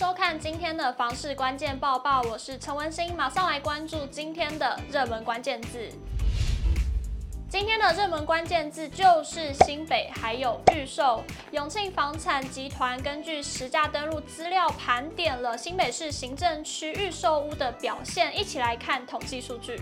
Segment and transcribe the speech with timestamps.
[0.00, 5.90] 收看今天的房市关键报报，我是陈文心，马上来关注今天的热门关键字。
[7.50, 11.22] 今天的热门关键字就是新北还有预售。
[11.50, 19.78] 永庆房产集团根据实价登录资料盘点了新北市行政区预售屋的表现，一起来看统计数据。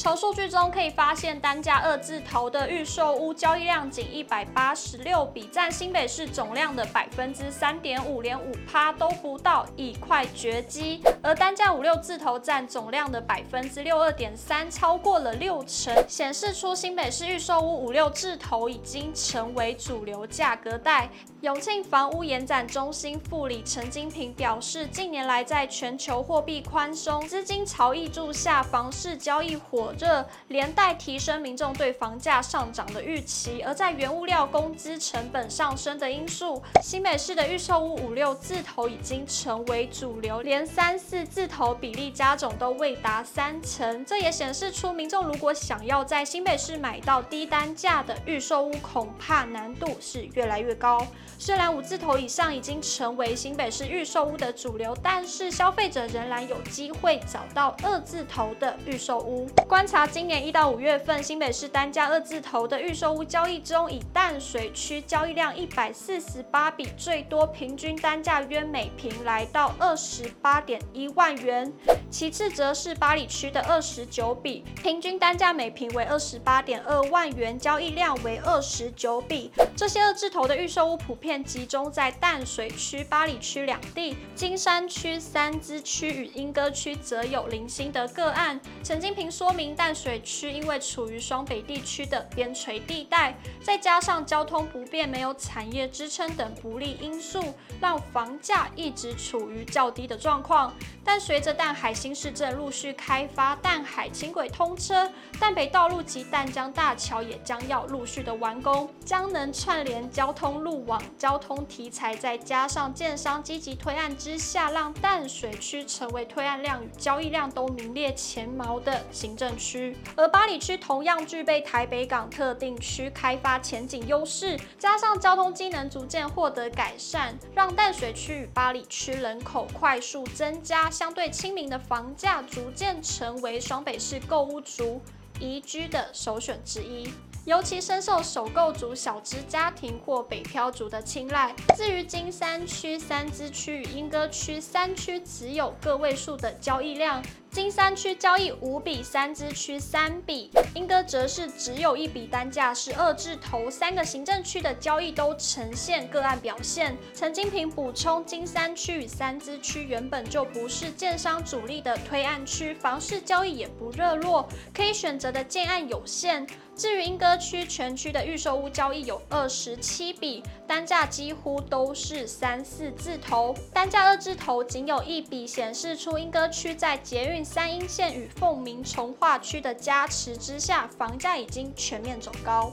[0.00, 11.02] 从数据中可以发现，单价二字头的预售屋交易量仅一百八十六笔，占新北市总量的百分之三点五，连五趴都不到，已快绝迹。
[11.22, 21.10] 而单价五六字头占总量的百分之六二点三，超过了六成，显示出新北市预售屋五六字头已经成为主流价格带。
[21.42, 33.62] 永庆房屋延展中心副理陈金平表示，近年来在全球货币宽松、资金潮挹注下，房市交易火这，连带提升民众对房价上涨的预期。
[33.62, 44.04] 而在原物料、工资成本上升的因素，新北市的预售屋五六字头已经成为主流，连三四字头比例加总都未达三成。
[44.04, 51.06] 这也显示出民众如果想要在新北市买到低单价的预售屋，恐怕难度是越来越高。
[51.38, 59.48] 虽然五字头以上已经成为新北市预售屋的主流，但是消费者仍然有机会找到二字头的预售屋。
[59.80, 71.72] 观察今年一到五月份新北市单价二字头的预售屋交易中，以淡水区交易量一百四十八笔最多，平均单价约每平来到二十八点一万元。
[72.10, 79.50] 其次则是八里区的二十九笔，平均单价每平为二十八点二万元，交易量为二十九笔。
[79.74, 81.42] 这些二字头的预售屋普遍。
[81.42, 88.60] 集中在淡水区、八里区两地，金山区、三芝区与莺歌区则有零星的个案。
[88.84, 100.74] 陈金平说，淡水区因为处于双北地区的边陲地带，再加上交通不便、没有产业支撑等不利因素，让房价一直处于较低的状况。
[101.04, 111.00] 但随着淡海新市镇陆续开发，淡海轻轨通车，淡北道路及淡江大桥也将要陆续的完工，将能串联交通路网。
[111.18, 119.96] 交通题材再加上建商积极推案之下，让淡水区成为推案量与交易量都名列前茅的行政区。
[120.16, 135.00] 而八里区同样具备台北港特定区开发前景优势，加上交通机能逐渐获得改善，让淡水区与八里区人口快速增加，相对亲民的房价逐渐成为双北市购屋族
[135.38, 137.08] 宜居的首选之一。
[137.46, 141.54] 尤其深受首购族、小资家庭或北漂族的青睐。
[141.74, 147.22] 至于金山区、三芝区与莺歌区三区，只有个位数的交易量。
[147.50, 153.68] 金山区交易五笔，三支区三笔，莺歌则是只有一笔，单价是二字头。
[153.68, 156.96] 三个行政区的交易都呈现个案表现。
[157.12, 166.46] 陈金平补充，金山区与三支区原本就不是建商主力的推案区，房市交易也不热络，可以选择的建案有限。
[166.80, 177.44] 至于莺歌区全区的预售屋交易有二十七笔，单价几乎都是三四字头，单价二字头仅有一笔，显示出莺歌区在捷运。
[177.44, 182.72] 三莺线与凤鸣从化区的加持之下，房价已经全面走高。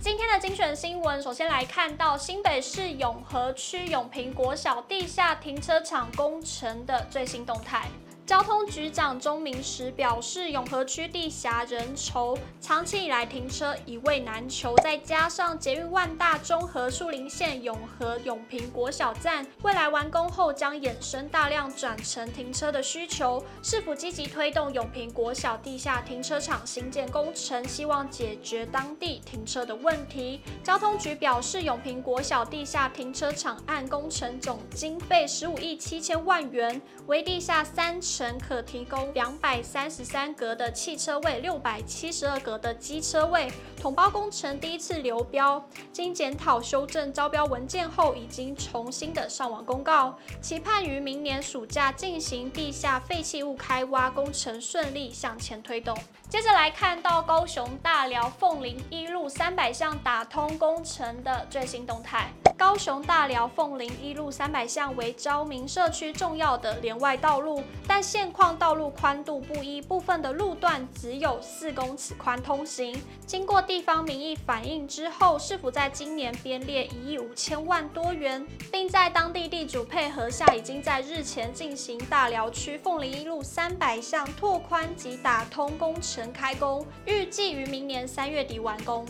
[0.00, 7.88] 今天的精选新闻，首先来看到新北市永和区永平国小地下停车场工程的最新动态。
[8.26, 30.40] 交通局长钟明石表示，永和区地狭人稠，长期以来停车一位难求，再加上捷运万大中和树林线永和永平国小站未来完工后将衍生大量转乘停车的需求，市府积极推动永平国小地下停车场新建工程，希望解决当地停车的问题。
[30.64, 38.02] 交通局表示，永平国小地下停车场案工程总经费十五亿七千万元，为地下三。
[38.16, 43.52] 乘可提供两百三十三格的汽车位，六百七十二格的机车位。
[43.78, 55.94] 统包工程第一次流标，经检讨修正招标文件后，已经重新的上网公告，期盼于明年暑假进行地下废弃物开挖工程顺利向前推动。
[56.30, 62.32] 接着来看到高雄大寮凤林一路三百项打通工程的最新动态。
[62.56, 72.96] 高雄大寮凤林一路三百项为昭明社区重要的连外道路，但现况道路宽度不一，部分的路段只有四公尺宽通行。
[73.26, 86.32] 经过地方民意反映之后，市府在今年编列一亿五千万多元，并在当地地主配合下，已经在日前进行大寮区凤林一路三百巷拓宽及打通工程。
[86.32, 89.04] 开工，预计于明年三月底完工。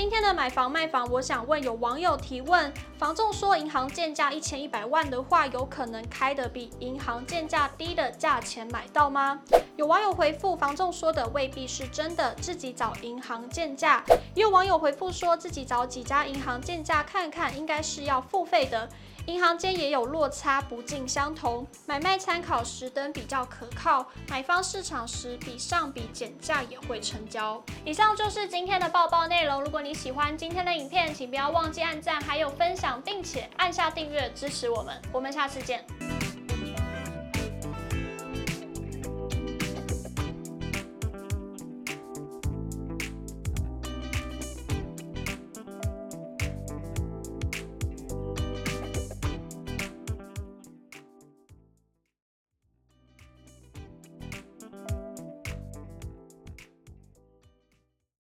[0.00, 9.38] 今天的买房卖房，我想问有网友提问：房仲说银行建价一千一百万的话，有可能开的比银行建价低的价钱买到吗？
[9.80, 14.04] 有网友回复：房仲说的未必是真的，自己找银行鉴价。
[14.34, 18.86] 也有网友回复说自己找几家银行鉴价看看，应该是要付费的。
[19.24, 21.66] 银行间也有落差，不尽相同。
[21.86, 27.62] 买卖参考实登比较可靠，买方市场时比上比减价也会成交。
[27.82, 29.62] 以上就是今天的报报内容。
[29.62, 35.00] 如果你喜欢今天的影片，请不要忘记按赞，还有分享，并且按下订阅支持我们。
[35.10, 35.82] 我们下次见。